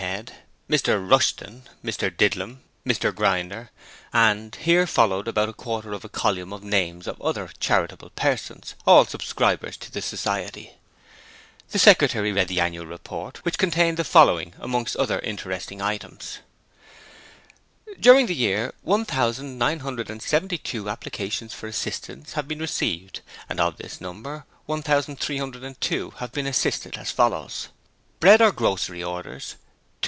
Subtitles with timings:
[0.01, 0.33] Head,
[0.67, 3.69] Mr Rushton, Mr Didlum, Mr Grinder
[4.11, 8.73] and (here followed about a quarter of a column of names of other charitable persons,
[8.87, 10.71] all subscribers to the Society).
[11.69, 16.39] The Secretary read the annual report which contained the following amongst other interesting items:
[17.99, 26.09] During the year, 1,972 applications for assistance have been received, and of this number 1,302
[26.17, 27.67] have been assisted as follows:
[28.19, 29.61] Bread or grocery orders, 273.